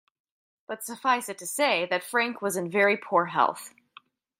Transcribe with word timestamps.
But 0.65 0.83
suffice 0.83 1.29
it 1.29 1.37
to 1.37 1.45
say 1.45 1.85
that 1.85 2.03
Frank 2.03 2.41
was 2.41 2.55
in 2.55 2.71
very 2.71 2.97
poor 2.97 3.27
health. 3.27 3.71